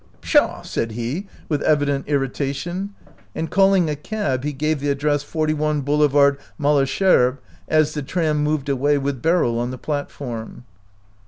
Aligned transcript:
"Pshaw!" 0.21 0.63
said 0.63 0.93
he, 0.93 1.27
with 1.47 1.61
evident 1.61 2.07
irritation, 2.07 2.95
and, 3.35 3.51
calling 3.51 3.87
a 3.87 3.95
cab, 3.95 4.43
he 4.43 4.51
gave 4.51 4.79
the 4.79 4.89
address 4.89 5.21
41 5.21 5.81
Boulevard 5.81 6.39
Malesherbes, 6.57 7.37
as 7.67 7.93
the 7.93 8.01
"tram" 8.01 8.37
moved 8.37 8.67
away 8.67 8.97
with 8.97 9.21
Beryl 9.21 9.59
on 9.59 9.69
the 9.69 9.77
platform. 9.77 10.63